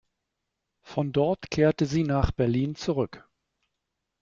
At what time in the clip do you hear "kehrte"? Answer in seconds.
1.51-1.85